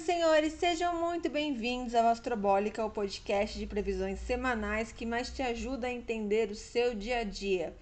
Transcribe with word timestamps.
e 0.00 0.02
senhores, 0.02 0.54
sejam 0.54 0.98
muito 0.98 1.28
bem-vindos 1.28 1.94
ao 1.94 2.06
Astrobólica, 2.06 2.82
o 2.82 2.88
podcast 2.88 3.58
de 3.58 3.66
previsões 3.66 4.18
semanais 4.20 4.90
que 4.90 5.04
mais 5.04 5.28
te 5.28 5.42
ajuda 5.42 5.88
a 5.88 5.92
entender 5.92 6.50
o 6.50 6.54
seu 6.54 6.94
dia 6.94 7.18
a 7.18 7.22
dia. 7.22 7.76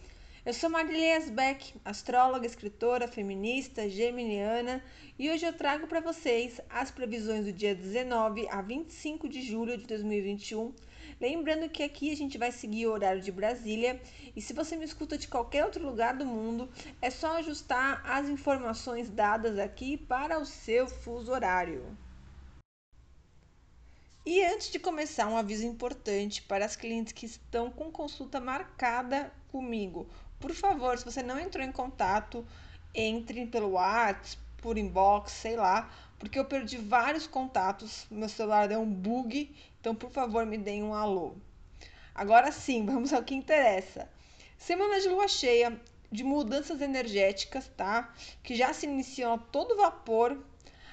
Eu 0.45 0.53
sou 0.53 0.69
Marília 0.69 1.17
Asbeck, 1.17 1.75
astróloga, 1.85 2.45
escritora, 2.45 3.07
feminista, 3.07 3.89
geminiana, 3.89 4.83
e 5.17 5.31
hoje 5.31 5.47
eu 5.47 5.53
trago 5.53 5.87
para 5.87 6.01
vocês 6.01 6.61
as 6.69 6.91
previsões 6.91 7.45
do 7.45 7.53
dia 7.53 7.73
19 7.73 8.49
a 8.49 8.63
25 8.63 9.29
de 9.29 9.41
julho 9.41 9.79
de 9.79 9.87
2021. 9.87 10.75
Lembrando 11.21 11.69
que 11.69 11.85
aqui 11.85 12.11
a 12.11 12.17
gente 12.17 12.37
vai 12.37 12.51
seguir 12.51 12.89
o 12.89 12.93
horário 12.93 13.23
de 13.23 13.31
Brasília 13.31 14.01
e 14.35 14.43
se 14.43 14.53
você 14.53 14.77
me 14.77 14.85
escuta 14.85 15.17
de 15.17 15.29
qualquer 15.29 15.65
outro 15.65 15.87
lugar 15.87 16.17
do 16.17 16.27
mundo, 16.27 16.69
é 17.01 17.11
só 17.11 17.37
ajustar 17.37 18.03
as 18.05 18.29
informações 18.29 19.09
dadas 19.09 19.57
aqui 19.57 19.97
para 19.97 20.41
o 20.41 20.45
seu 20.45 20.89
fuso 20.89 21.31
horário. 21.31 21.97
E 24.31 24.45
antes 24.45 24.69
de 24.69 24.79
começar, 24.79 25.27
um 25.27 25.39
aviso 25.39 25.65
importante 25.65 26.43
para 26.43 26.63
as 26.63 26.77
clientes 26.77 27.15
que 27.15 27.25
estão 27.25 27.71
com 27.71 27.91
consulta 27.91 28.39
marcada 28.39 29.33
comigo. 29.51 30.07
Por 30.39 30.53
favor, 30.53 30.99
se 30.99 31.05
você 31.07 31.23
não 31.23 31.41
entrou 31.41 31.65
em 31.65 31.73
contato, 31.73 32.47
entre 32.95 33.47
pelo 33.47 33.71
WhatsApp, 33.71 34.37
por 34.59 34.77
inbox, 34.77 35.33
sei 35.33 35.57
lá, 35.57 35.91
porque 36.19 36.39
eu 36.39 36.45
perdi 36.45 36.77
vários 36.77 37.27
contatos, 37.27 38.07
meu 38.11 38.29
celular 38.29 38.69
deu 38.69 38.81
um 38.83 38.93
bug, 38.93 39.51
então 39.81 39.95
por 39.95 40.11
favor 40.11 40.45
me 40.45 40.59
deem 40.59 40.83
um 40.83 40.93
alô. 40.93 41.33
Agora 42.15 42.53
sim, 42.53 42.85
vamos 42.85 43.15
ao 43.15 43.25
que 43.25 43.35
interessa. 43.35 44.11
Semana 44.59 45.01
de 45.01 45.09
lua 45.09 45.27
cheia, 45.27 45.81
de 46.13 46.23
mudanças 46.23 46.83
energéticas, 46.83 47.67
tá? 47.75 48.13
Que 48.43 48.55
já 48.55 48.75
se 48.75 48.85
iniciam 48.85 49.33
a 49.33 49.39
todo 49.39 49.79
vapor. 49.79 50.39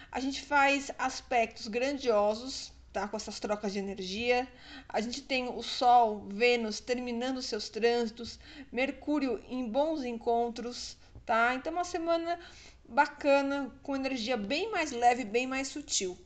A 0.09 0.21
gente 0.21 0.41
faz 0.41 0.89
aspectos 0.97 1.67
grandiosos 1.67 2.73
tá? 2.95 3.09
Com 3.09 3.17
essas 3.17 3.41
trocas 3.41 3.73
de 3.73 3.79
energia. 3.79 4.47
A 4.87 5.01
gente 5.01 5.21
tem 5.21 5.49
o 5.49 5.61
Sol, 5.61 6.25
Vênus 6.29 6.79
terminando 6.79 7.41
seus 7.41 7.67
trânsitos, 7.67 8.39
Mercúrio 8.71 9.43
em 9.49 9.67
bons 9.67 10.05
encontros, 10.05 10.97
tá? 11.25 11.53
Então 11.55 11.73
uma 11.73 11.83
semana 11.83 12.39
bacana, 12.87 13.69
com 13.83 13.97
energia 13.97 14.37
bem 14.37 14.71
mais 14.71 14.91
leve, 14.91 15.25
bem 15.25 15.45
mais 15.45 15.67
sutil. 15.67 16.17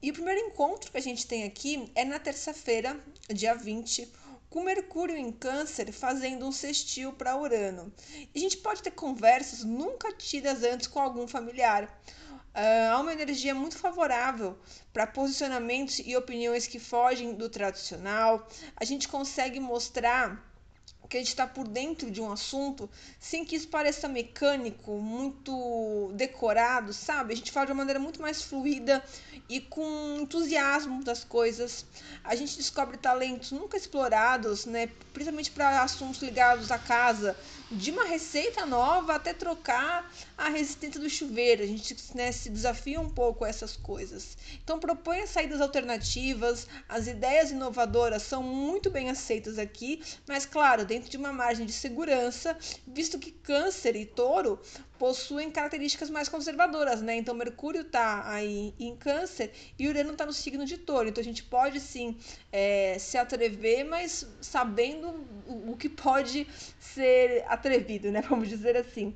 E 0.00 0.10
o 0.10 0.14
primeiro 0.14 0.40
encontro 0.46 0.90
que 0.90 0.96
a 0.96 1.02
gente 1.02 1.26
tem 1.26 1.44
aqui 1.44 1.92
é 1.94 2.06
na 2.06 2.18
terça-feira, 2.18 2.98
dia 3.28 3.54
20, 3.54 4.10
com 4.48 4.62
Mercúrio 4.62 5.14
em 5.14 5.30
Câncer 5.30 5.92
fazendo 5.92 6.46
um 6.46 6.52
sextil 6.52 7.12
para 7.12 7.36
Urano. 7.36 7.92
E 8.34 8.38
a 8.38 8.40
gente 8.40 8.56
pode 8.56 8.82
ter 8.82 8.92
conversas 8.92 9.62
nunca 9.62 10.10
tidas 10.14 10.62
antes 10.62 10.86
com 10.86 11.00
algum 11.00 11.28
familiar 11.28 12.00
Uh, 12.58 12.90
há 12.92 13.00
uma 13.00 13.12
energia 13.12 13.54
muito 13.54 13.78
favorável 13.78 14.58
para 14.92 15.06
posicionamentos 15.06 16.00
e 16.00 16.16
opiniões 16.16 16.66
que 16.66 16.80
fogem 16.80 17.32
do 17.32 17.48
tradicional. 17.48 18.48
A 18.76 18.84
gente 18.84 19.06
consegue 19.06 19.60
mostrar 19.60 20.47
que 21.08 21.16
a 21.16 21.20
gente 21.20 21.28
está 21.28 21.46
por 21.46 21.66
dentro 21.66 22.10
de 22.10 22.20
um 22.20 22.30
assunto 22.30 22.88
sem 23.18 23.44
que 23.44 23.56
isso 23.56 23.68
pareça 23.68 24.06
mecânico, 24.08 24.92
muito 24.98 26.10
decorado, 26.14 26.92
sabe? 26.92 27.32
A 27.32 27.36
gente 27.36 27.50
fala 27.50 27.66
de 27.66 27.72
uma 27.72 27.78
maneira 27.78 27.98
muito 27.98 28.20
mais 28.20 28.42
fluida 28.42 29.02
e 29.48 29.60
com 29.60 30.18
entusiasmo 30.20 31.02
das 31.02 31.24
coisas. 31.24 31.86
A 32.22 32.34
gente 32.34 32.56
descobre 32.56 32.98
talentos 32.98 33.52
nunca 33.52 33.76
explorados, 33.76 34.66
né? 34.66 34.88
Principalmente 35.12 35.50
para 35.50 35.82
assuntos 35.82 36.20
ligados 36.22 36.70
à 36.70 36.78
casa, 36.78 37.36
de 37.70 37.90
uma 37.90 38.04
receita 38.04 38.66
nova 38.66 39.14
até 39.14 39.32
trocar 39.32 40.10
a 40.36 40.48
resistência 40.48 41.00
do 41.00 41.08
chuveiro. 41.08 41.62
A 41.62 41.66
gente 41.66 41.96
né, 42.14 42.32
se 42.32 42.50
desafia 42.50 43.00
um 43.00 43.08
pouco 43.08 43.44
a 43.44 43.48
essas 43.48 43.76
coisas. 43.76 44.36
Então 44.62 44.78
propõe 44.78 45.26
saídas 45.26 45.60
alternativas, 45.60 46.66
as 46.88 47.06
ideias 47.06 47.50
inovadoras 47.50 48.22
são 48.22 48.42
muito 48.42 48.90
bem 48.90 49.08
aceitas 49.08 49.58
aqui, 49.58 50.02
mas 50.26 50.44
claro, 50.44 50.84
dentro 50.84 50.97
de 51.06 51.16
uma 51.16 51.32
margem 51.32 51.66
de 51.66 51.72
segurança, 51.72 52.56
visto 52.86 53.18
que 53.18 53.30
câncer 53.30 53.94
e 53.96 54.06
touro 54.06 54.58
possuem 54.98 55.50
características 55.50 56.10
mais 56.10 56.28
conservadoras, 56.28 57.00
né? 57.00 57.16
Então 57.16 57.34
Mercúrio 57.34 57.82
está 57.82 58.28
aí 58.28 58.74
em 58.78 58.96
câncer 58.96 59.52
e 59.78 59.88
Urano 59.88 60.12
está 60.12 60.26
no 60.26 60.32
signo 60.32 60.64
de 60.64 60.78
touro. 60.78 61.08
Então 61.08 61.20
a 61.20 61.24
gente 61.24 61.44
pode 61.44 61.78
sim 61.80 62.16
é, 62.50 62.98
se 62.98 63.16
atrever, 63.16 63.84
mas 63.84 64.26
sabendo 64.40 65.08
o, 65.46 65.72
o, 65.72 65.76
que 65.76 65.88
pode 65.88 66.46
ser 66.80 67.44
atrevido, 67.48 68.10
né? 68.10 68.22
Vamos 68.28 68.48
dizer 68.48 68.76
assim. 68.76 69.14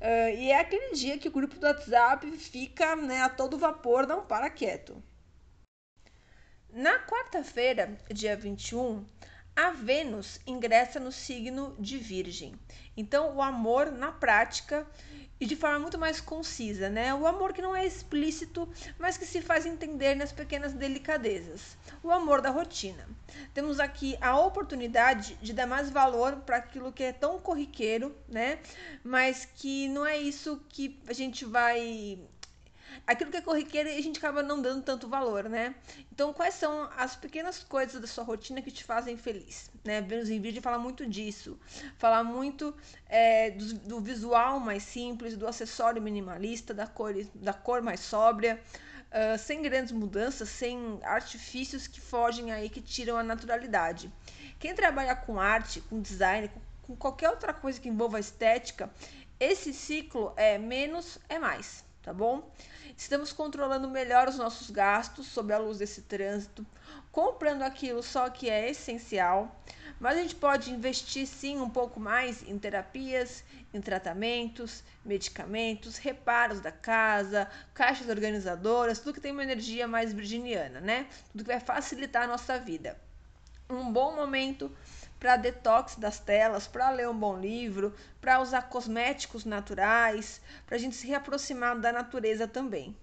Uh, 0.00 0.34
e 0.38 0.50
é 0.50 0.58
aquele 0.58 0.94
dia 0.94 1.18
que 1.18 1.28
o 1.28 1.30
grupo 1.30 1.56
do 1.56 1.66
WhatsApp 1.66 2.30
fica 2.38 2.96
né, 2.96 3.20
a 3.20 3.28
todo 3.28 3.58
vapor, 3.58 4.06
não 4.06 4.24
para 4.24 4.48
quieto. 4.48 5.00
Na 6.72 6.98
quarta-feira, 7.00 7.98
dia 8.10 8.36
21, 8.36 9.04
a 9.60 9.72
Vênus 9.72 10.40
ingressa 10.46 10.98
no 10.98 11.12
signo 11.12 11.76
de 11.78 11.98
Virgem. 11.98 12.54
Então, 12.96 13.36
o 13.36 13.42
amor 13.42 13.92
na 13.92 14.10
prática 14.10 14.86
e 15.38 15.44
de 15.44 15.54
forma 15.54 15.78
muito 15.78 15.98
mais 15.98 16.18
concisa, 16.18 16.88
né? 16.88 17.12
O 17.14 17.26
amor 17.26 17.52
que 17.52 17.60
não 17.60 17.76
é 17.76 17.86
explícito, 17.86 18.66
mas 18.98 19.18
que 19.18 19.26
se 19.26 19.42
faz 19.42 19.66
entender 19.66 20.14
nas 20.14 20.32
pequenas 20.32 20.72
delicadezas. 20.72 21.76
O 22.02 22.10
amor 22.10 22.40
da 22.40 22.48
rotina. 22.48 23.06
Temos 23.52 23.78
aqui 23.78 24.16
a 24.18 24.38
oportunidade 24.38 25.36
de 25.42 25.52
dar 25.52 25.66
mais 25.66 25.90
valor 25.90 26.36
para 26.36 26.56
aquilo 26.56 26.90
que 26.90 27.02
é 27.02 27.12
tão 27.12 27.38
corriqueiro, 27.38 28.16
né? 28.26 28.60
Mas 29.04 29.44
que 29.44 29.88
não 29.88 30.06
é 30.06 30.16
isso 30.16 30.58
que 30.70 30.98
a 31.06 31.12
gente 31.12 31.44
vai 31.44 32.18
aquilo 33.06 33.30
que 33.30 33.36
é 33.36 33.40
corriqueiro 33.40 33.88
a 33.88 34.00
gente 34.00 34.18
acaba 34.18 34.42
não 34.42 34.60
dando 34.60 34.82
tanto 34.82 35.08
valor, 35.08 35.48
né? 35.48 35.74
Então, 36.12 36.32
quais 36.32 36.54
são 36.54 36.88
as 36.96 37.16
pequenas 37.16 37.62
coisas 37.62 38.00
da 38.00 38.06
sua 38.06 38.24
rotina 38.24 38.62
que 38.62 38.70
te 38.70 38.84
fazem 38.84 39.16
feliz? 39.16 39.70
Né? 39.84 40.00
Vênus 40.00 40.30
em 40.30 40.40
Virgem 40.40 40.60
fala 40.60 40.78
muito 40.78 41.06
disso. 41.06 41.58
Fala 41.96 42.22
muito 42.22 42.74
é, 43.08 43.50
do, 43.50 43.74
do, 43.74 44.00
visual 44.00 44.60
mais 44.60 44.82
simples, 44.82 45.36
do 45.36 45.46
acessório 45.46 46.00
minimalista, 46.00 46.72
da 46.74 46.86
cor, 46.86 47.14
da 47.34 47.52
cor 47.52 47.82
mais 47.82 48.00
sóbria. 48.00 48.60
Uh, 49.10 49.36
sem 49.36 49.60
grandes 49.60 49.90
mudanças, 49.90 50.48
sem 50.48 51.00
artifícios 51.02 51.88
que 51.88 52.00
fogem 52.00 52.52
aí, 52.52 52.68
que 52.68 52.80
tiram 52.80 53.16
a 53.16 53.24
naturalidade. 53.24 54.08
Quem 54.60 54.72
trabalha 54.72 55.16
com 55.16 55.40
arte, 55.40 55.80
com 55.80 56.00
design, 56.00 56.46
com, 56.46 56.60
com 56.82 56.96
qualquer 56.96 57.28
outra 57.30 57.52
coisa 57.52 57.80
que 57.80 57.88
envolva 57.88 58.20
estética, 58.20 58.88
esse 59.40 59.72
ciclo 59.72 60.34
é 60.36 60.58
menos 60.58 61.18
é 61.26 61.38
mais, 61.38 61.82
tá 62.02 62.12
bom? 62.12 62.46
Estamos 63.00 63.32
controlando 63.32 63.88
melhor 63.88 64.28
os 64.28 64.36
nossos 64.36 64.70
gastos 64.70 65.26
sob 65.26 65.54
a 65.54 65.58
luz 65.58 65.78
desse 65.78 66.02
trânsito, 66.02 66.66
comprando 67.10 67.62
aquilo 67.62 68.02
só 68.02 68.28
que 68.28 68.50
é 68.50 68.68
essencial, 68.68 69.58
mas 69.98 70.18
a 70.18 70.20
gente 70.20 70.34
pode 70.34 70.70
investir 70.70 71.26
sim 71.26 71.58
um 71.58 71.70
pouco 71.70 71.98
mais 71.98 72.46
em 72.46 72.58
terapias, 72.58 73.42
em 73.72 73.80
tratamentos, 73.80 74.84
medicamentos, 75.02 75.96
reparos 75.96 76.60
da 76.60 76.70
casa, 76.70 77.50
caixas 77.72 78.06
organizadoras, 78.06 78.98
tudo 78.98 79.14
que 79.14 79.20
tem 79.20 79.32
uma 79.32 79.44
energia 79.44 79.88
mais 79.88 80.12
virginiana, 80.12 80.78
né? 80.78 81.06
Tudo 81.32 81.44
que 81.44 81.50
vai 81.50 81.58
facilitar 81.58 82.24
a 82.24 82.26
nossa 82.26 82.58
vida. 82.58 83.00
Um 83.70 83.90
bom 83.90 84.14
momento 84.14 84.70
para 85.20 85.36
detox 85.36 85.96
das 85.96 86.18
telas, 86.18 86.66
para 86.66 86.90
ler 86.90 87.08
um 87.08 87.16
bom 87.16 87.38
livro, 87.38 87.94
para 88.20 88.40
usar 88.40 88.62
cosméticos 88.62 89.44
naturais, 89.44 90.40
para 90.66 90.76
a 90.76 90.78
gente 90.80 90.96
se 90.96 91.06
reaproximar 91.06 91.78
da 91.78 91.92
natureza 91.92 92.48
também. 92.48 92.96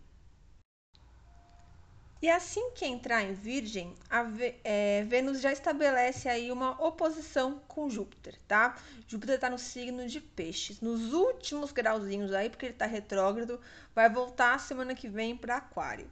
E 2.19 2.27
assim 2.27 2.71
que 2.71 2.83
entrar 2.83 3.21
em 3.21 3.33
Virgem, 3.33 3.93
a 4.09 4.25
é, 4.63 5.03
Vênus 5.03 5.39
já 5.39 5.51
estabelece 5.51 6.27
aí 6.27 6.51
uma 6.51 6.71
oposição 6.83 7.61
com 7.67 7.87
Júpiter, 7.91 8.35
tá? 8.47 8.75
Júpiter 9.07 9.35
está 9.35 9.51
no 9.51 9.59
signo 9.59 10.07
de 10.07 10.19
Peixes, 10.19 10.81
nos 10.81 11.13
últimos 11.13 11.71
grauzinhos 11.71 12.33
aí, 12.33 12.49
porque 12.49 12.65
ele 12.65 12.73
está 12.73 12.87
retrógrado, 12.87 13.61
vai 13.93 14.09
voltar 14.09 14.59
semana 14.59 14.95
que 14.95 15.07
vem 15.07 15.37
para 15.37 15.57
Aquário. 15.57 16.09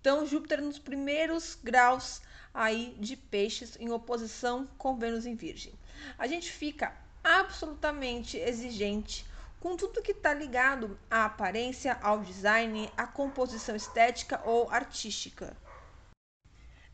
Então, 0.00 0.24
Júpiter 0.24 0.62
nos 0.62 0.78
primeiros 0.78 1.58
graus 1.60 2.22
aí 2.52 2.96
de 2.98 3.16
peixes 3.16 3.76
em 3.78 3.90
oposição 3.90 4.66
com 4.78 4.96
Vênus 4.96 5.26
em 5.26 5.34
Virgem. 5.34 5.72
A 6.18 6.26
gente 6.26 6.50
fica 6.50 6.94
absolutamente 7.22 8.36
exigente 8.36 9.26
com 9.60 9.76
tudo 9.76 10.02
que 10.02 10.12
está 10.12 10.32
ligado 10.32 10.98
à 11.10 11.24
aparência, 11.24 11.98
ao 12.00 12.20
design, 12.20 12.88
à 12.96 13.06
composição 13.06 13.74
estética 13.74 14.40
ou 14.44 14.70
artística. 14.70 15.56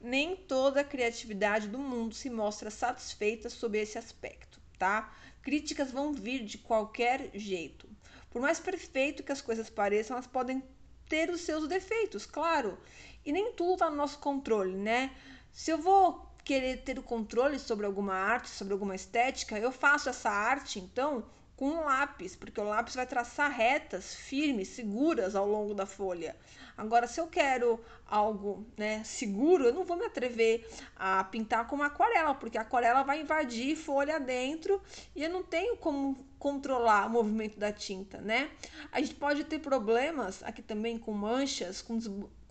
Nem 0.00 0.36
toda 0.36 0.80
a 0.80 0.84
criatividade 0.84 1.68
do 1.68 1.78
mundo 1.78 2.14
se 2.14 2.28
mostra 2.30 2.70
satisfeita 2.70 3.48
sob 3.48 3.78
esse 3.78 3.98
aspecto, 3.98 4.60
tá? 4.78 5.14
Críticas 5.42 5.90
vão 5.90 6.12
vir 6.12 6.44
de 6.44 6.58
qualquer 6.58 7.30
jeito. 7.34 7.88
Por 8.30 8.40
mais 8.40 8.58
perfeito 8.58 9.22
que 9.22 9.32
as 9.32 9.40
coisas 9.40 9.70
pareçam, 9.70 10.16
elas 10.16 10.26
podem 10.26 10.62
ter 11.08 11.30
os 11.30 11.42
seus 11.42 11.68
defeitos, 11.68 12.26
claro. 12.26 12.78
E 13.24 13.32
nem 13.32 13.52
tudo 13.52 13.74
está 13.74 13.90
no 13.90 13.96
nosso 13.96 14.18
controle, 14.18 14.76
né? 14.76 15.14
Se 15.54 15.70
eu 15.70 15.78
vou 15.78 16.26
querer 16.44 16.78
ter 16.78 16.98
o 16.98 17.02
controle 17.02 17.60
sobre 17.60 17.86
alguma 17.86 18.12
arte, 18.12 18.48
sobre 18.48 18.72
alguma 18.72 18.96
estética, 18.96 19.56
eu 19.56 19.70
faço 19.70 20.08
essa 20.08 20.28
arte, 20.28 20.80
então, 20.80 21.24
com 21.56 21.66
um 21.66 21.84
lápis, 21.84 22.34
porque 22.34 22.60
o 22.60 22.64
lápis 22.64 22.96
vai 22.96 23.06
traçar 23.06 23.52
retas 23.52 24.16
firmes, 24.16 24.66
seguras 24.66 25.36
ao 25.36 25.48
longo 25.48 25.72
da 25.72 25.86
folha. 25.86 26.34
Agora, 26.76 27.06
se 27.06 27.20
eu 27.20 27.28
quero 27.28 27.80
algo 28.04 28.66
né, 28.76 29.04
seguro, 29.04 29.66
eu 29.66 29.72
não 29.72 29.84
vou 29.84 29.96
me 29.96 30.06
atrever 30.06 30.68
a 30.96 31.22
pintar 31.22 31.68
com 31.68 31.76
uma 31.76 31.86
aquarela, 31.86 32.34
porque 32.34 32.58
a 32.58 32.62
aquarela 32.62 33.04
vai 33.04 33.20
invadir 33.20 33.76
folha 33.76 34.18
dentro 34.18 34.82
e 35.14 35.22
eu 35.22 35.30
não 35.30 35.44
tenho 35.44 35.76
como 35.76 36.16
controlar 36.36 37.06
o 37.06 37.10
movimento 37.10 37.60
da 37.60 37.70
tinta, 37.72 38.20
né? 38.20 38.50
A 38.90 39.00
gente 39.00 39.14
pode 39.14 39.44
ter 39.44 39.60
problemas 39.60 40.42
aqui 40.42 40.60
também 40.60 40.98
com 40.98 41.12
manchas, 41.12 41.80
com 41.80 41.96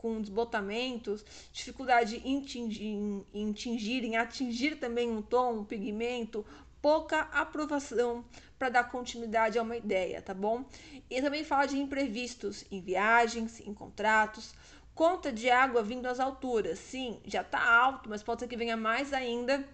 com 0.04 0.20
desbotamentos, 0.20 1.24
dificuldade 1.54 2.22
em 2.26 2.42
tingir, 2.42 3.26
em 3.34 3.54
tingir, 3.54 4.04
em 4.04 4.18
atingir 4.18 4.76
também 4.76 5.10
um 5.10 5.22
tom, 5.22 5.60
um 5.60 5.64
pigmento, 5.64 6.46
pouca 6.82 7.22
aprovação 7.32 8.26
para 8.60 8.68
dar 8.68 8.92
continuidade 8.92 9.58
a 9.58 9.62
uma 9.62 9.78
ideia, 9.78 10.22
tá 10.22 10.34
bom? 10.34 10.66
E 11.10 11.22
também 11.22 11.46
fala 11.46 11.66
de 11.68 11.78
imprevistos 11.80 12.66
em 12.70 12.82
viagens, 12.82 13.62
em 13.62 13.74
contratos, 13.74 14.54
conta 14.94 15.32
de 15.32 15.50
água 15.50 15.82
vindo 15.82 16.06
às 16.06 16.20
alturas. 16.20 16.80
Sim, 16.80 17.22
já 17.24 17.40
está 17.40 17.66
alto, 17.66 18.10
mas 18.10 18.22
pode 18.22 18.42
ser 18.42 18.50
que 18.50 18.58
venha 18.58 18.76
mais 18.76 19.14
ainda. 19.14 19.66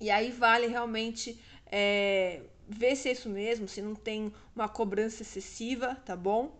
E 0.00 0.10
aí 0.10 0.30
vale 0.30 0.66
realmente 0.66 1.38
é, 1.66 2.40
ver 2.66 2.96
se 2.96 3.10
é 3.10 3.12
isso 3.12 3.28
mesmo, 3.28 3.68
se 3.68 3.82
não 3.82 3.94
tem 3.94 4.32
uma 4.56 4.66
cobrança 4.66 5.20
excessiva, 5.20 5.94
tá 6.06 6.16
bom? 6.16 6.56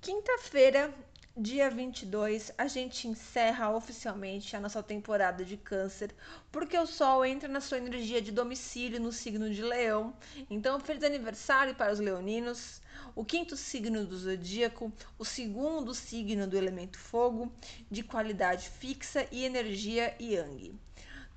Quinta-feira 0.00 0.92
Dia 1.34 1.70
22, 1.70 2.52
a 2.58 2.68
gente 2.68 3.08
encerra 3.08 3.74
oficialmente 3.74 4.54
a 4.54 4.60
nossa 4.60 4.82
temporada 4.82 5.42
de 5.42 5.56
Câncer, 5.56 6.14
porque 6.50 6.76
o 6.76 6.86
Sol 6.86 7.24
entra 7.24 7.48
na 7.48 7.58
sua 7.58 7.78
energia 7.78 8.20
de 8.20 8.30
domicílio 8.30 9.00
no 9.00 9.10
signo 9.10 9.48
de 9.48 9.62
Leão. 9.62 10.14
Então, 10.50 10.78
feliz 10.78 11.02
aniversário 11.02 11.74
para 11.74 11.90
os 11.90 11.98
leoninos. 11.98 12.82
O 13.14 13.24
quinto 13.24 13.56
signo 13.56 14.04
do 14.04 14.14
zodíaco, 14.14 14.92
o 15.18 15.24
segundo 15.24 15.94
signo 15.94 16.46
do 16.46 16.54
elemento 16.54 16.98
fogo, 16.98 17.50
de 17.90 18.02
qualidade 18.02 18.68
fixa 18.68 19.26
e 19.32 19.46
energia 19.46 20.14
yang. 20.20 20.78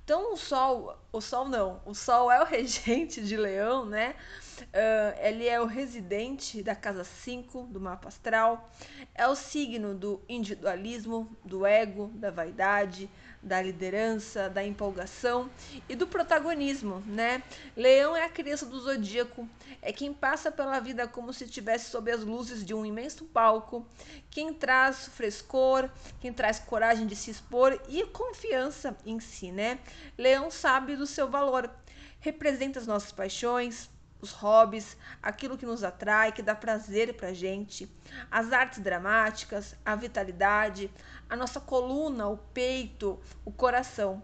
Então, 0.06 0.32
o 0.32 0.36
Sol, 0.36 0.96
o 1.12 1.20
Sol 1.20 1.48
não, 1.48 1.80
o 1.84 1.92
Sol 1.92 2.30
é 2.30 2.40
o 2.40 2.44
regente 2.46 3.20
de 3.20 3.36
Leão, 3.36 3.84
né? 3.84 4.14
Uh, 4.60 5.18
ele 5.20 5.48
é 5.48 5.60
o 5.60 5.66
residente 5.66 6.62
da 6.62 6.76
casa 6.76 7.02
5 7.02 7.64
do 7.64 7.80
mapa 7.80 8.06
astral, 8.06 8.70
é 9.12 9.26
o 9.26 9.34
signo 9.34 9.96
do 9.96 10.22
individualismo, 10.28 11.36
do 11.44 11.66
ego, 11.66 12.12
da 12.14 12.30
vaidade, 12.30 13.10
da 13.46 13.62
liderança, 13.62 14.50
da 14.50 14.64
empolgação 14.66 15.48
e 15.88 15.94
do 15.94 16.06
protagonismo, 16.06 17.00
né? 17.06 17.44
Leão 17.76 18.16
é 18.16 18.24
a 18.24 18.28
criança 18.28 18.66
do 18.66 18.80
zodíaco, 18.80 19.48
é 19.80 19.92
quem 19.92 20.12
passa 20.12 20.50
pela 20.50 20.80
vida 20.80 21.06
como 21.06 21.32
se 21.32 21.44
estivesse 21.44 21.88
sob 21.88 22.10
as 22.10 22.24
luzes 22.24 22.64
de 22.64 22.74
um 22.74 22.84
imenso 22.84 23.24
palco, 23.26 23.86
quem 24.28 24.52
traz 24.52 25.06
frescor, 25.06 25.88
quem 26.20 26.32
traz 26.32 26.58
coragem 26.58 27.06
de 27.06 27.14
se 27.14 27.30
expor 27.30 27.80
e 27.88 28.04
confiança 28.06 28.96
em 29.06 29.20
si, 29.20 29.52
né? 29.52 29.78
Leão 30.18 30.50
sabe 30.50 30.96
do 30.96 31.06
seu 31.06 31.30
valor, 31.30 31.70
representa 32.18 32.80
as 32.80 32.86
nossas 32.86 33.12
paixões, 33.12 33.88
os 34.20 34.32
hobbies, 34.32 34.96
aquilo 35.22 35.58
que 35.58 35.66
nos 35.66 35.84
atrai, 35.84 36.32
que 36.32 36.42
dá 36.42 36.54
prazer 36.54 37.14
pra 37.14 37.32
gente, 37.32 37.90
as 38.30 38.52
artes 38.52 38.78
dramáticas, 38.80 39.74
a 39.84 39.94
vitalidade, 39.94 40.90
a 41.28 41.36
nossa 41.36 41.60
coluna, 41.60 42.28
o 42.28 42.36
peito, 42.36 43.20
o 43.44 43.52
coração. 43.52 44.22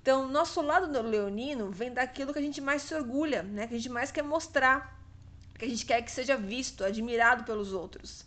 Então, 0.00 0.28
nosso 0.28 0.62
lado 0.62 0.90
do 0.90 1.02
leonino 1.02 1.70
vem 1.70 1.92
daquilo 1.92 2.32
que 2.32 2.38
a 2.38 2.42
gente 2.42 2.60
mais 2.60 2.82
se 2.82 2.94
orgulha, 2.94 3.42
né? 3.42 3.66
Que 3.66 3.74
a 3.74 3.76
gente 3.76 3.90
mais 3.90 4.10
quer 4.10 4.22
mostrar, 4.22 4.98
que 5.58 5.64
a 5.64 5.68
gente 5.68 5.84
quer 5.84 6.00
que 6.02 6.10
seja 6.10 6.36
visto, 6.36 6.84
admirado 6.84 7.44
pelos 7.44 7.72
outros. 7.72 8.24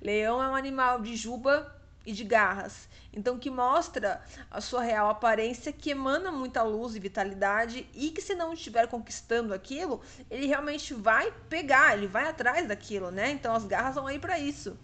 Leão 0.00 0.42
é 0.42 0.48
um 0.48 0.54
animal 0.54 1.00
de 1.00 1.16
juba 1.16 1.74
e 2.04 2.12
de 2.12 2.24
garras. 2.24 2.88
Então, 3.12 3.38
que 3.38 3.50
mostra 3.50 4.20
a 4.50 4.60
sua 4.60 4.82
real 4.82 5.08
aparência, 5.08 5.72
que 5.72 5.90
emana 5.90 6.32
muita 6.32 6.62
luz 6.62 6.96
e 6.96 7.00
vitalidade, 7.00 7.86
e 7.94 8.10
que 8.10 8.20
se 8.20 8.34
não 8.34 8.52
estiver 8.52 8.88
conquistando 8.88 9.54
aquilo, 9.54 10.00
ele 10.30 10.46
realmente 10.46 10.92
vai 10.92 11.32
pegar, 11.48 11.96
ele 11.96 12.06
vai 12.06 12.28
atrás 12.28 12.66
daquilo, 12.66 13.10
né? 13.10 13.30
Então, 13.30 13.54
as 13.54 13.64
garras 13.64 13.94
vão 13.94 14.06
aí 14.06 14.18
para 14.18 14.38
isso. 14.38 14.76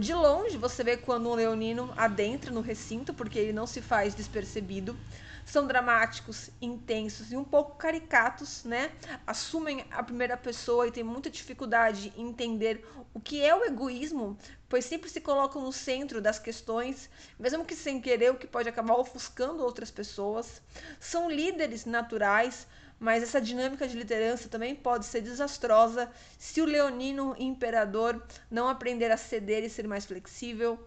De 0.00 0.14
longe, 0.14 0.56
você 0.56 0.82
vê 0.82 0.96
quando 0.96 1.28
um 1.28 1.34
leonino 1.34 1.92
adentra 1.96 2.50
no 2.50 2.60
recinto, 2.60 3.14
porque 3.14 3.38
ele 3.38 3.52
não 3.52 3.66
se 3.66 3.80
faz 3.80 4.14
despercebido 4.14 4.96
são 5.44 5.66
dramáticos, 5.66 6.50
intensos 6.60 7.32
e 7.32 7.36
um 7.36 7.44
pouco 7.44 7.76
caricatos, 7.76 8.64
né? 8.64 8.92
Assumem 9.26 9.84
a 9.90 10.02
primeira 10.02 10.36
pessoa 10.36 10.86
e 10.86 10.92
têm 10.92 11.04
muita 11.04 11.30
dificuldade 11.30 12.12
em 12.16 12.28
entender 12.28 12.86
o 13.12 13.20
que 13.20 13.42
é 13.42 13.54
o 13.54 13.64
egoísmo, 13.64 14.38
pois 14.68 14.84
sempre 14.84 15.10
se 15.10 15.20
colocam 15.20 15.62
no 15.62 15.72
centro 15.72 16.20
das 16.20 16.38
questões, 16.38 17.10
mesmo 17.38 17.64
que 17.64 17.74
sem 17.74 18.00
querer, 18.00 18.30
o 18.30 18.36
que 18.36 18.46
pode 18.46 18.68
acabar 18.68 18.94
ofuscando 18.94 19.64
outras 19.64 19.90
pessoas. 19.90 20.62
São 20.98 21.30
líderes 21.30 21.84
naturais, 21.84 22.66
mas 22.98 23.22
essa 23.22 23.40
dinâmica 23.40 23.88
de 23.88 23.96
liderança 23.96 24.48
também 24.48 24.74
pode 24.74 25.06
ser 25.06 25.22
desastrosa 25.22 26.10
se 26.38 26.60
o 26.60 26.66
leonino 26.66 27.34
imperador 27.38 28.22
não 28.50 28.68
aprender 28.68 29.10
a 29.10 29.16
ceder 29.16 29.64
e 29.64 29.70
ser 29.70 29.88
mais 29.88 30.04
flexível, 30.04 30.78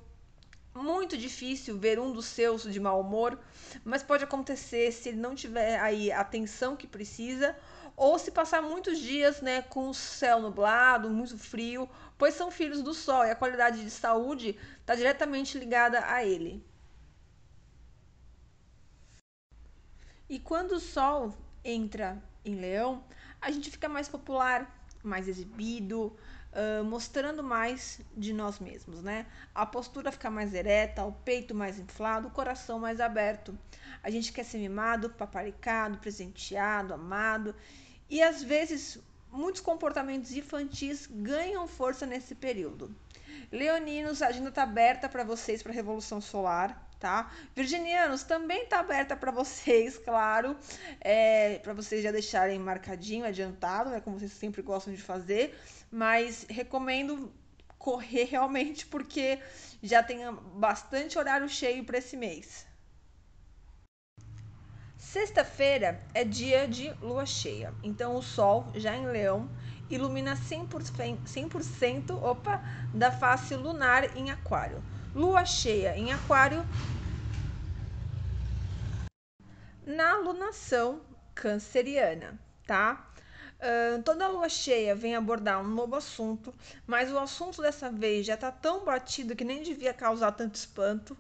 muito 0.74 1.18
difícil 1.18 1.78
ver 1.78 2.00
um 2.00 2.12
dos 2.12 2.26
seus 2.26 2.64
de 2.64 2.80
mau 2.80 3.00
humor, 3.02 3.40
mas 3.84 4.02
pode 4.02 4.24
acontecer 4.24 4.92
se 4.92 5.10
ele 5.10 5.20
não 5.20 5.36
tiver 5.36 5.80
aí 5.80 6.12
a 6.12 6.22
atenção 6.22 6.76
que 6.76 6.88
precisa 6.88 7.56
ou 7.96 8.18
se 8.18 8.32
passar 8.32 8.62
muitos 8.62 8.98
dias, 9.00 9.42
né, 9.42 9.62
com 9.62 9.90
o 9.90 9.94
céu 9.94 10.42
nublado, 10.42 11.10
muito 11.10 11.38
frio, 11.38 11.88
pois 12.18 12.34
são 12.34 12.50
filhos 12.50 12.82
do 12.82 12.94
sol 12.94 13.24
e 13.26 13.32
a 13.32 13.36
qualidade 13.36 13.84
de 13.84 13.92
saúde 13.92 14.58
está 14.80 14.96
diretamente 14.96 15.58
ligada 15.58 16.04
a 16.08 16.26
ele. 16.26 16.66
E 20.28 20.40
quando 20.40 20.72
o 20.72 20.80
sol 20.80 21.38
entra 21.64 22.22
em 22.44 22.56
Leão, 22.56 23.04
a 23.40 23.52
gente 23.52 23.70
fica 23.70 23.88
mais 23.88 24.10
popular, 24.10 24.88
mais 25.04 25.28
exibido, 25.28 26.18
uh, 26.54 26.84
mostrando 26.84 27.44
mais 27.44 28.00
de 28.16 28.34
nós 28.34 28.60
mesmos, 28.60 29.02
né? 29.02 29.26
A 29.54 29.66
postura 29.66 30.12
fica 30.12 30.30
mais 30.30 30.54
ereta, 30.54 31.04
o 31.04 31.12
peito 31.12 31.54
mais 31.54 31.80
inflado, 31.80 32.28
o 32.28 32.32
coração 32.32 32.80
mais 32.80 33.00
aberto. 33.00 33.58
A 34.02 34.10
gente 34.10 34.32
quer 34.32 34.44
ser 34.44 34.58
mimado, 34.58 35.10
paparicado, 35.10 35.98
presenteado, 35.98 36.94
amado. 36.94 37.56
E 38.10 38.22
às 38.22 38.44
vezes 38.44 39.00
muitos 39.32 39.62
comportamentos 39.62 40.32
infantis 40.32 41.08
ganham 41.12 41.68
força 41.68 42.06
nesse 42.06 42.36
período. 42.36 42.96
Leoninos, 43.52 44.22
a 44.22 44.28
agenda 44.28 44.50
está 44.50 44.64
aberta 44.64 45.10
para 45.10 45.24
vocês 45.24 45.62
para 45.62 45.72
a 45.72 45.76
Revolução 45.76 46.22
Solar, 46.22 46.90
tá? 47.04 47.32
Virginianos, 47.54 48.24
também 48.24 48.64
está 48.64 48.80
aberta 48.80 49.16
para 49.16 49.32
vocês, 49.32 49.98
claro, 49.98 50.56
é, 51.02 51.60
para 51.60 51.74
vocês 51.74 52.02
já 52.02 52.12
deixarem 52.12 52.58
marcadinho, 52.58 53.26
adiantado, 53.26 53.90
né, 53.90 54.00
como 54.00 54.18
vocês 54.18 54.32
sempre 54.32 54.62
gostam 54.62 54.94
de 54.94 55.02
fazer 55.02 55.54
mas 55.94 56.44
recomendo 56.50 57.32
correr 57.78 58.24
realmente 58.24 58.88
porque 58.88 59.40
já 59.82 60.02
tem 60.02 60.20
bastante 60.56 61.20
horário 61.20 61.48
cheio 61.48 61.84
para 61.84 62.00
esse 62.00 62.18
mês. 62.18 62.66
Sexta-feira 64.98 66.02
é 66.16 66.24
dia 66.24 66.68
de 66.68 66.90
lua 66.94 67.28
cheia, 67.28 67.72
então 67.84 68.16
o 68.16 68.24
sol 68.24 68.72
já 68.74 68.96
em 68.96 69.06
Leão 69.06 69.48
ilumina 69.88 70.36
100%, 70.36 71.26
100% 71.28 72.24
opa, 72.24 72.64
da 72.92 73.12
face 73.12 73.54
lunar 73.54 74.18
em 74.18 74.32
Aquário. 74.32 74.84
Lua 75.16 75.46
cheia 75.46 75.96
em 75.96 76.12
Aquário 76.12 76.66
na 79.86 80.18
lunação 80.18 81.02
canceriana, 81.36 82.40
tá? 82.66 83.06
Uh, 83.60 84.02
toda 84.02 84.28
lua 84.28 84.50
cheia 84.50 84.96
vem 84.96 85.16
abordar 85.16 85.62
um 85.62 85.68
novo 85.68 85.96
assunto, 85.96 86.54
mas 86.88 87.12
o 87.12 87.20
assunto 87.20 87.62
dessa 87.62 87.90
vez 87.92 88.26
já 88.26 88.34
está 88.34 88.52
tão 88.52 88.84
batido 88.84 89.36
que 89.36 89.46
nem 89.46 89.62
devia 89.62 89.94
causar 89.94 90.32
tanto 90.32 90.56
espanto. 90.56 91.16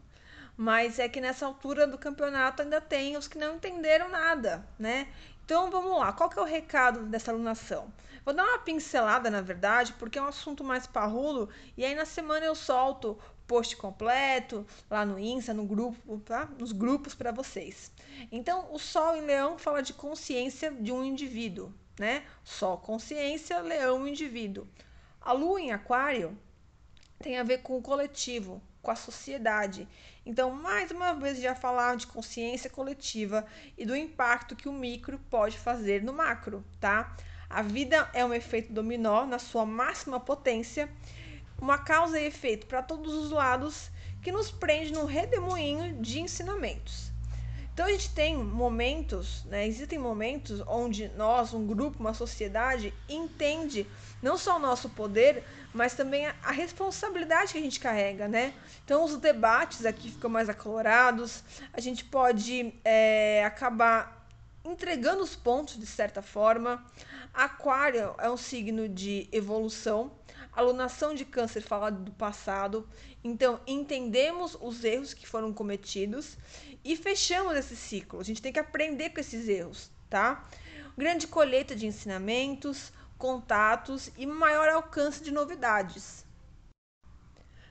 Mas 0.57 0.99
é 0.99 1.07
que 1.07 1.21
nessa 1.21 1.45
altura 1.45 1.87
do 1.87 1.97
campeonato 1.97 2.61
ainda 2.61 2.79
tem 2.79 3.17
os 3.17 3.27
que 3.27 3.37
não 3.37 3.55
entenderam 3.55 4.09
nada, 4.09 4.67
né? 4.77 5.07
Então 5.45 5.69
vamos 5.71 5.97
lá, 5.97 6.13
qual 6.13 6.29
que 6.29 6.37
é 6.37 6.41
o 6.41 6.45
recado 6.45 7.05
dessa 7.05 7.31
alunação? 7.31 7.91
Vou 8.23 8.33
dar 8.33 8.43
uma 8.43 8.59
pincelada, 8.59 9.29
na 9.29 9.41
verdade, 9.41 9.93
porque 9.93 10.17
é 10.17 10.21
um 10.21 10.27
assunto 10.27 10.63
mais 10.63 10.87
parrudo, 10.87 11.49
e 11.75 11.83
aí 11.83 11.93
na 11.95 12.05
semana 12.05 12.45
eu 12.45 12.55
solto 12.55 13.19
post 13.53 13.77
completo 13.77 14.65
lá 14.89 15.05
no 15.05 15.19
Insta, 15.19 15.53
no 15.53 15.63
grupo, 15.63 16.17
tá? 16.25 16.49
Nos 16.57 16.71
grupos 16.71 17.13
para 17.13 17.31
vocês. 17.31 17.91
Então, 18.31 18.73
o 18.73 18.79
Sol 18.79 19.15
em 19.15 19.21
Leão 19.21 19.59
fala 19.59 19.83
de 19.83 19.93
consciência 19.93 20.71
de 20.71 20.91
um 20.91 21.03
indivíduo, 21.03 21.71
né? 21.99 22.23
Sol, 22.43 22.79
consciência, 22.79 23.61
leão, 23.61 24.07
indivíduo. 24.07 24.67
A 25.21 25.33
lua 25.33 25.61
em 25.61 25.71
aquário 25.71 26.35
tem 27.19 27.37
a 27.37 27.43
ver 27.43 27.59
com 27.59 27.77
o 27.77 27.81
coletivo, 27.81 28.59
com 28.81 28.89
a 28.89 28.95
sociedade. 28.95 29.87
Então, 30.25 30.49
mais 30.49 30.89
uma 30.89 31.13
vez, 31.13 31.39
já 31.39 31.53
falar 31.53 31.95
de 31.95 32.07
consciência 32.07 32.71
coletiva 32.71 33.45
e 33.77 33.85
do 33.85 33.95
impacto 33.95 34.55
que 34.55 34.67
o 34.67 34.73
micro 34.73 35.19
pode 35.29 35.59
fazer 35.59 36.01
no 36.01 36.11
macro, 36.11 36.65
tá? 36.79 37.15
A 37.47 37.61
vida 37.61 38.09
é 38.15 38.25
um 38.25 38.33
efeito 38.33 38.73
dominó 38.73 39.27
na 39.27 39.37
sua 39.37 39.63
máxima 39.63 40.19
potência, 40.19 40.89
uma 41.59 41.77
causa 41.77 42.19
e 42.19 42.25
efeito 42.25 42.67
para 42.67 42.81
todos 42.81 43.13
os 43.13 43.31
lados 43.31 43.89
que 44.21 44.31
nos 44.31 44.49
prende 44.49 44.93
num 44.93 45.05
redemoinho 45.05 46.01
de 46.01 46.19
ensinamentos. 46.19 47.11
Então 47.73 47.87
a 47.87 47.91
gente 47.91 48.11
tem 48.11 48.37
momentos, 48.37 49.43
né, 49.45 49.67
existem 49.67 49.97
momentos 49.97 50.61
onde 50.67 51.09
nós, 51.17 51.53
um 51.55 51.65
grupo, 51.65 51.99
uma 51.99 52.13
sociedade, 52.13 52.93
entende 53.09 53.87
não 54.21 54.37
só 54.37 54.57
o 54.57 54.59
nosso 54.59 54.89
poder, 54.89 55.43
mas 55.73 55.95
também 55.95 56.27
a, 56.27 56.35
a 56.43 56.51
responsabilidade 56.51 57.51
que 57.51 57.57
a 57.57 57.61
gente 57.61 57.79
carrega, 57.79 58.27
né? 58.27 58.53
Então 58.85 59.03
os 59.03 59.17
debates 59.17 59.87
aqui 59.87 60.11
ficam 60.11 60.29
mais 60.29 60.49
acalorados, 60.49 61.43
a 61.73 61.81
gente 61.81 62.05
pode 62.05 62.75
é, 62.85 63.43
acabar 63.43 64.23
entregando 64.63 65.23
os 65.23 65.35
pontos 65.35 65.77
de 65.77 65.87
certa 65.87 66.21
forma. 66.21 66.85
Aquário 67.33 68.13
é 68.19 68.29
um 68.29 68.37
signo 68.37 68.87
de 68.87 69.27
evolução, 69.31 70.11
alunação 70.55 71.13
de 71.13 71.25
câncer 71.25 71.61
fala 71.61 71.89
do 71.89 72.11
passado, 72.11 72.87
então 73.23 73.59
entendemos 73.65 74.57
os 74.59 74.83
erros 74.83 75.13
que 75.13 75.27
foram 75.27 75.53
cometidos 75.53 76.37
e 76.83 76.95
fechamos 76.95 77.55
esse 77.55 77.75
ciclo. 77.75 78.19
A 78.19 78.23
gente 78.23 78.41
tem 78.41 78.53
que 78.53 78.59
aprender 78.59 79.09
com 79.09 79.19
esses 79.19 79.47
erros, 79.47 79.89
tá? 80.09 80.47
Grande 80.97 81.27
colheita 81.27 81.75
de 81.75 81.87
ensinamentos, 81.87 82.91
contatos 83.17 84.11
e 84.17 84.25
maior 84.25 84.69
alcance 84.69 85.23
de 85.23 85.31
novidades. 85.31 86.25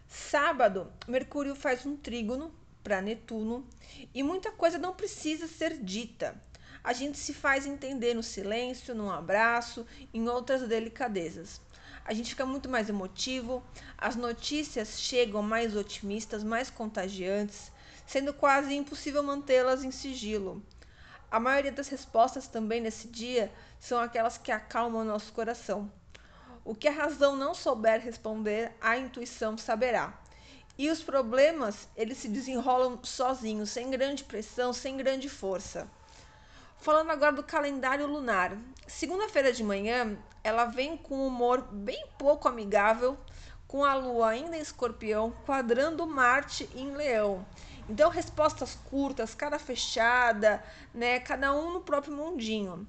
Sábado, 0.07 0.93
Mercúrio 1.07 1.55
faz 1.55 1.87
um 1.87 1.97
trígono 1.97 2.53
para 2.83 3.01
Netuno 3.01 3.67
e 4.13 4.23
muita 4.23 4.51
coisa 4.51 4.79
não 4.79 4.93
precisa 4.93 5.47
ser 5.47 5.79
dita. 5.79 6.35
A 6.85 6.93
gente 6.93 7.17
se 7.17 7.33
faz 7.33 7.65
entender 7.65 8.13
no 8.13 8.23
silêncio, 8.23 8.95
num 8.95 9.11
abraço, 9.11 9.87
em 10.13 10.29
outras 10.29 10.67
delicadezas. 10.67 11.61
A 12.05 12.13
gente 12.13 12.31
fica 12.31 12.45
muito 12.45 12.69
mais 12.69 12.89
emotivo, 12.89 13.63
as 13.97 14.17
notícias 14.17 15.01
chegam 15.01 15.43
mais 15.43 15.77
otimistas, 15.77 16.43
mais 16.43 16.69
contagiantes, 16.69 17.71
sendo 18.07 18.35
quase 18.35 18.75
impossível 18.75 19.23
mantê-las 19.23 19.85
em 19.85 19.91
sigilo. 19.91 20.63
A 21.31 21.39
maioria 21.39 21.73
das 21.73 21.89
respostas 21.89 22.49
também 22.49 22.81
nesse 22.81 23.09
dia 23.09 23.53
são 23.79 23.99
aquelas 23.99 24.37
que 24.37 24.53
acalmam 24.53 25.05
nosso 25.05 25.33
coração. 25.33 25.91
O 26.65 26.75
que 26.75 26.89
a 26.89 26.93
razão 26.93 27.37
não 27.37 27.55
souber 27.55 28.01
responder, 28.01 28.73
a 28.81 28.97
intuição 28.99 29.57
saberá. 29.57 30.13
E 30.77 30.91
os 30.91 31.03
problemas, 31.03 31.89
eles 31.97 32.19
se 32.19 32.29
desenrolam 32.29 32.99
sozinhos, 33.03 33.71
sem 33.71 33.91
grande 33.91 34.25
pressão, 34.25 34.73
sem 34.73 34.97
grande 34.97 35.29
força. 35.29 35.89
Falando 36.83 37.11
agora 37.11 37.31
do 37.31 37.45
calendário 37.45 38.09
lunar. 38.09 38.59
Segunda-feira 38.89 39.53
de 39.53 39.63
manhã, 39.63 40.19
ela 40.43 40.65
vem 40.65 40.97
com 40.97 41.15
um 41.17 41.29
humor 41.29 41.63
bem 41.71 42.05
pouco 42.19 42.49
amigável, 42.49 43.17
com 43.69 43.85
a 43.85 43.95
lua 43.95 44.31
ainda 44.31 44.57
em 44.57 44.61
escorpião, 44.61 45.33
quadrando 45.47 46.05
Marte 46.09 46.69
em 46.75 46.91
leão. 46.91 47.47
Então, 47.89 48.11
respostas 48.11 48.77
curtas, 48.91 49.33
cara 49.33 49.61
fechada, 49.61 50.61
né? 50.93 51.21
Cada 51.21 51.55
um 51.55 51.73
no 51.73 51.83
próprio 51.83 52.17
mundinho. 52.17 52.85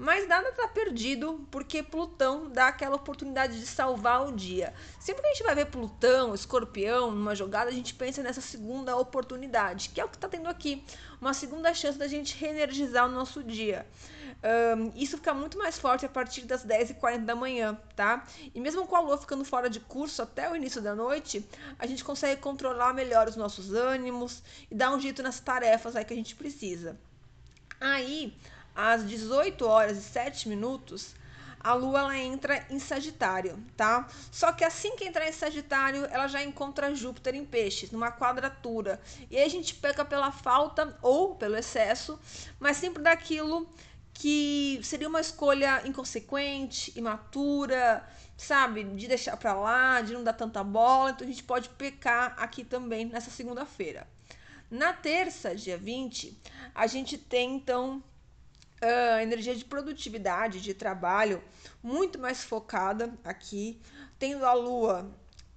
Mas 0.00 0.26
nada 0.26 0.48
está 0.48 0.66
perdido, 0.66 1.46
porque 1.50 1.82
Plutão 1.82 2.48
dá 2.48 2.68
aquela 2.68 2.96
oportunidade 2.96 3.60
de 3.60 3.66
salvar 3.66 4.26
o 4.26 4.32
dia. 4.32 4.72
Sempre 4.98 5.20
que 5.20 5.28
a 5.28 5.30
gente 5.34 5.42
vai 5.42 5.54
ver 5.54 5.66
Plutão, 5.66 6.34
Escorpião, 6.34 7.10
numa 7.10 7.34
jogada, 7.34 7.68
a 7.68 7.72
gente 7.72 7.92
pensa 7.92 8.22
nessa 8.22 8.40
segunda 8.40 8.96
oportunidade, 8.96 9.90
que 9.90 10.00
é 10.00 10.04
o 10.06 10.08
que 10.08 10.16
está 10.16 10.26
tendo 10.26 10.48
aqui. 10.48 10.82
Uma 11.20 11.34
segunda 11.34 11.74
chance 11.74 11.98
da 11.98 12.08
gente 12.08 12.34
reenergizar 12.34 13.04
o 13.04 13.12
nosso 13.12 13.44
dia. 13.44 13.86
Um, 14.42 14.90
isso 14.96 15.18
fica 15.18 15.34
muito 15.34 15.58
mais 15.58 15.78
forte 15.78 16.06
a 16.06 16.08
partir 16.08 16.46
das 16.46 16.64
10h40 16.64 17.26
da 17.26 17.34
manhã, 17.34 17.78
tá? 17.94 18.24
E 18.54 18.58
mesmo 18.58 18.86
com 18.86 18.96
a 18.96 19.00
lua 19.00 19.18
ficando 19.18 19.44
fora 19.44 19.68
de 19.68 19.80
curso 19.80 20.22
até 20.22 20.50
o 20.50 20.56
início 20.56 20.80
da 20.80 20.94
noite, 20.94 21.46
a 21.78 21.86
gente 21.86 22.02
consegue 22.02 22.40
controlar 22.40 22.94
melhor 22.94 23.28
os 23.28 23.36
nossos 23.36 23.74
ânimos 23.74 24.42
e 24.70 24.74
dar 24.74 24.92
um 24.92 24.98
jeito 24.98 25.22
nas 25.22 25.40
tarefas 25.40 25.94
aí 25.94 26.06
que 26.06 26.14
a 26.14 26.16
gente 26.16 26.34
precisa. 26.34 26.98
Aí, 27.78 28.34
às 28.74 29.06
18 29.06 29.66
horas 29.66 29.98
e 29.98 30.02
7 30.02 30.48
minutos, 30.48 31.14
a 31.62 31.74
Lua 31.74 32.00
ela 32.00 32.18
entra 32.18 32.64
em 32.70 32.78
Sagitário, 32.78 33.62
tá? 33.76 34.08
Só 34.32 34.50
que 34.50 34.64
assim 34.64 34.96
que 34.96 35.04
entrar 35.04 35.28
em 35.28 35.32
Sagitário, 35.32 36.06
ela 36.06 36.26
já 36.26 36.42
encontra 36.42 36.94
Júpiter 36.94 37.34
em 37.34 37.44
Peixes, 37.44 37.90
numa 37.90 38.10
quadratura. 38.10 38.98
E 39.30 39.36
aí 39.36 39.44
a 39.44 39.48
gente 39.48 39.74
peca 39.74 40.02
pela 40.02 40.32
falta 40.32 40.96
ou 41.02 41.34
pelo 41.34 41.56
excesso, 41.56 42.18
mas 42.58 42.78
sempre 42.78 43.02
daquilo 43.02 43.68
que 44.14 44.80
seria 44.82 45.08
uma 45.08 45.20
escolha 45.20 45.82
inconsequente, 45.86 46.92
imatura, 46.98 48.08
sabe? 48.38 48.84
De 48.84 49.06
deixar 49.06 49.36
para 49.36 49.52
lá, 49.52 50.00
de 50.00 50.14
não 50.14 50.24
dar 50.24 50.32
tanta 50.32 50.64
bola. 50.64 51.10
Então 51.10 51.26
a 51.26 51.30
gente 51.30 51.42
pode 51.42 51.68
pecar 51.70 52.34
aqui 52.38 52.64
também 52.64 53.04
nessa 53.04 53.30
segunda-feira. 53.30 54.06
Na 54.70 54.92
terça, 54.92 55.54
dia 55.54 55.76
20, 55.76 56.38
a 56.74 56.86
gente 56.86 57.18
tem 57.18 57.56
então 57.56 58.02
uh, 58.82 59.20
energia 59.20 59.54
de 59.54 59.64
produtividade, 59.64 60.60
de 60.60 60.74
trabalho, 60.74 61.42
muito 61.82 62.18
mais 62.18 62.42
focada 62.42 63.12
aqui, 63.24 63.80
tendo 64.18 64.44
a 64.44 64.52
Lua 64.52 65.10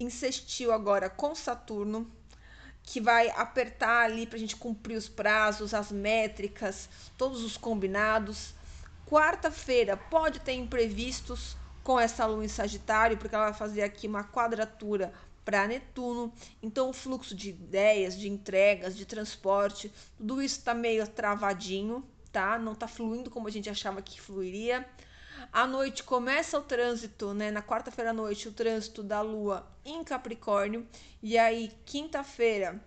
sextil 0.10 0.72
agora 0.74 1.10
com 1.10 1.34
Saturno, 1.34 2.12
que 2.82 3.00
vai 3.00 3.30
apertar 3.30 4.04
ali 4.04 4.28
para 4.28 4.36
a 4.36 4.40
gente 4.40 4.56
cumprir 4.56 4.98
os 4.98 5.08
prazos, 5.08 5.74
as 5.74 5.92
métricas, 5.92 6.90
todos 7.18 7.42
os 7.42 7.56
combinados. 7.56 8.54
Quarta-feira 9.08 9.96
pode 9.96 10.42
ter 10.42 10.54
imprevistos 10.54 11.56
com 11.84 11.98
essa 12.00 12.26
lua 12.26 12.44
em 12.44 12.50
Sagitário, 12.50 13.18
porque 13.18 13.34
ela 13.34 13.46
vai 13.46 13.54
fazer 13.54 13.84
aqui 13.84 14.08
uma 14.08 14.26
quadratura 14.26 15.14
para 15.46 15.68
Netuno. 15.68 16.34
Então, 16.62 16.90
o 16.90 16.94
fluxo 16.94 17.34
de 17.34 17.50
ideias, 17.50 18.18
de 18.18 18.28
entregas, 18.28 18.96
de 18.96 19.06
transporte, 19.06 19.92
tudo 20.18 20.42
isso 20.42 20.58
está 20.58 20.74
meio 20.74 21.08
travadinho 21.08 22.04
tá? 22.34 22.58
Não 22.58 22.76
tá 22.76 22.88
fluindo 22.88 23.30
como 23.30 23.48
a 23.48 23.52
gente 23.52 23.70
achava 23.70 24.02
que 24.02 24.20
fluiria. 24.20 24.86
À 25.52 25.68
noite 25.68 26.04
começa 26.04 26.58
o 26.58 26.62
trânsito, 26.62 27.34
né? 27.34 27.52
Na 27.52 27.62
quarta-feira 27.62 28.10
à 28.10 28.14
noite, 28.14 28.48
o 28.48 28.52
trânsito 28.52 29.04
da 29.04 29.22
Lua 29.22 29.66
em 29.86 30.04
Capricórnio. 30.04 30.86
E 31.22 31.38
aí, 31.38 31.72
quinta-feira 31.86 32.84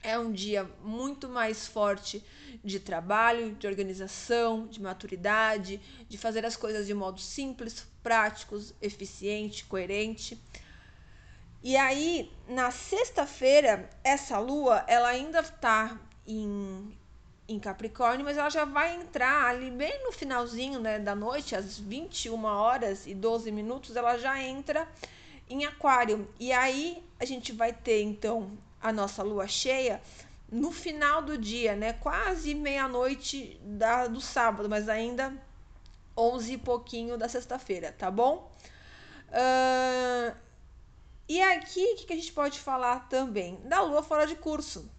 é 0.00 0.16
um 0.16 0.30
dia 0.30 0.64
muito 0.82 1.28
mais 1.28 1.66
forte 1.66 2.24
de 2.62 2.78
trabalho, 2.78 3.54
de 3.56 3.66
organização, 3.66 4.68
de 4.68 4.80
maturidade, 4.80 5.80
de 6.08 6.16
fazer 6.16 6.46
as 6.46 6.56
coisas 6.56 6.86
de 6.86 6.94
modo 6.94 7.20
simples, 7.20 7.84
práticos, 8.00 8.72
eficiente, 8.80 9.64
coerente. 9.64 10.40
E 11.62 11.76
aí, 11.76 12.30
na 12.48 12.70
sexta-feira, 12.70 13.90
essa 14.04 14.38
lua, 14.38 14.84
ela 14.86 15.08
ainda 15.08 15.40
está 15.40 16.00
em 16.24 16.96
em 17.48 17.58
Capricórnio, 17.58 18.24
mas 18.24 18.36
ela 18.36 18.50
já 18.50 18.66
vai 18.66 18.94
entrar 18.94 19.46
ali 19.46 19.70
bem 19.70 20.04
no 20.04 20.12
finalzinho 20.12 20.78
né, 20.80 20.98
da 20.98 21.14
noite, 21.14 21.56
às 21.56 21.78
21 21.78 22.44
horas 22.44 23.06
e 23.06 23.14
12 23.14 23.50
minutos, 23.50 23.96
ela 23.96 24.18
já 24.18 24.40
entra 24.40 24.86
em 25.48 25.64
Aquário. 25.64 26.28
E 26.38 26.52
aí 26.52 27.02
a 27.18 27.24
gente 27.24 27.52
vai 27.52 27.72
ter 27.72 28.02
então 28.02 28.50
a 28.80 28.92
nossa 28.92 29.22
lua 29.22 29.48
cheia 29.48 30.00
no 30.50 30.70
final 30.70 31.22
do 31.22 31.38
dia, 31.38 31.74
né? 31.74 31.94
Quase 31.94 32.54
meia-noite 32.54 33.58
do 34.10 34.20
sábado, 34.20 34.68
mas 34.68 34.88
ainda 34.88 35.32
11 36.16 36.52
e 36.52 36.58
pouquinho 36.58 37.16
da 37.16 37.28
sexta-feira, 37.28 37.94
tá 37.96 38.10
bom? 38.10 38.52
Uh, 39.28 40.36
e 41.28 41.40
aqui, 41.42 41.92
o 41.92 41.96
que, 41.96 42.06
que 42.06 42.12
a 42.12 42.16
gente 42.16 42.32
pode 42.32 42.58
falar 42.58 43.08
também? 43.08 43.56
Da 43.64 43.82
lua 43.82 44.02
fora 44.02 44.26
de 44.26 44.34
curso. 44.34 44.90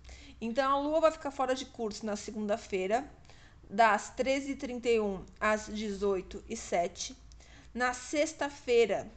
Então, 0.41 0.71
a 0.71 0.79
Lua 0.79 1.01
vai 1.01 1.11
ficar 1.11 1.31
fora 1.31 1.53
de 1.53 1.65
curso 1.65 2.05
na 2.05 2.15
segunda-feira, 2.15 3.09
das 3.69 4.13
13h31 4.17 5.21
às 5.39 5.69
18h07. 5.69 7.15
Na 7.73 7.93
sexta-feira, 7.93 9.11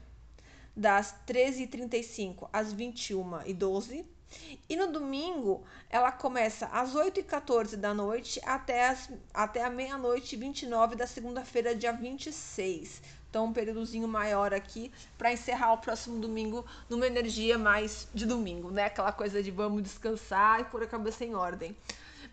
das 0.76 1.14
13h35 1.26 2.48
às 2.52 2.74
21h12. 2.74 4.04
E 4.68 4.76
no 4.76 4.90
domingo, 4.90 5.62
ela 5.90 6.10
começa 6.10 6.66
às 6.66 6.94
8h14 6.94 7.76
da 7.76 7.92
noite 7.92 8.40
até, 8.44 8.88
as, 8.88 9.10
até 9.32 9.62
a 9.62 9.70
meia-noite 9.70 10.36
29 10.36 10.96
da 10.96 11.06
segunda-feira, 11.06 11.74
dia 11.74 11.92
26. 11.92 13.02
Então, 13.32 13.46
um 13.46 13.52
períodozinho 13.54 14.06
maior 14.06 14.52
aqui 14.52 14.92
para 15.16 15.32
encerrar 15.32 15.72
o 15.72 15.78
próximo 15.78 16.20
domingo 16.20 16.66
numa 16.86 17.06
energia 17.06 17.56
mais 17.56 18.06
de 18.12 18.26
domingo, 18.26 18.70
né? 18.70 18.84
Aquela 18.84 19.10
coisa 19.10 19.42
de 19.42 19.50
vamos 19.50 19.82
descansar 19.82 20.60
e 20.60 20.64
pôr 20.64 20.82
a 20.82 20.86
cabeça 20.86 21.24
em 21.24 21.34
ordem. 21.34 21.74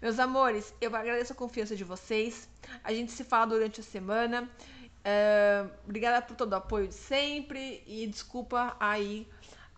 Meus 0.01 0.19
amores, 0.19 0.73
eu 0.81 0.93
agradeço 0.93 1.31
a 1.31 1.35
confiança 1.37 1.73
de 1.73 1.85
vocês. 1.85 2.49
A 2.83 2.91
gente 2.91 3.13
se 3.13 3.23
fala 3.23 3.47
durante 3.47 3.79
a 3.79 3.83
semana. 3.83 4.49
É, 5.05 5.65
obrigada 5.85 6.21
por 6.21 6.35
todo 6.35 6.51
o 6.51 6.55
apoio 6.57 6.89
de 6.89 6.95
sempre 6.95 7.81
e 7.87 8.05
desculpa 8.05 8.75
aí 8.77 9.25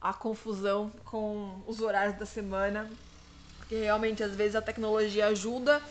a 0.02 0.16
confusão 0.16 0.92
com 1.06 1.62
os 1.68 1.82
horários 1.82 2.18
da 2.18 2.26
semana, 2.26 2.90
porque 3.60 3.76
realmente 3.76 4.24
às 4.24 4.36
vezes 4.36 4.56
a 4.56 4.62
tecnologia 4.64 5.28
ajuda, 5.28 5.84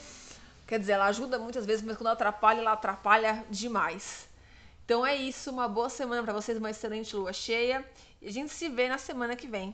quer 0.66 0.80
dizer, 0.80 0.94
ela 0.94 1.06
ajuda 1.06 1.38
muitas 1.38 1.64
vezes, 1.64 1.84
mas 1.84 1.96
quando 1.96 2.08
atrapalha, 2.08 2.58
ela 2.58 2.72
atrapalha 2.72 3.44
demais. 3.48 4.28
Então 4.90 5.06
é 5.06 5.14
isso, 5.14 5.52
uma 5.52 5.68
boa 5.68 5.88
semana 5.88 6.20
para 6.20 6.32
vocês, 6.32 6.58
uma 6.58 6.68
excelente 6.68 7.14
lua 7.14 7.32
cheia. 7.32 7.88
E 8.20 8.26
a 8.26 8.32
gente 8.32 8.52
se 8.52 8.68
vê 8.68 8.88
na 8.88 8.98
semana 8.98 9.36
que 9.36 9.46
vem. 9.46 9.72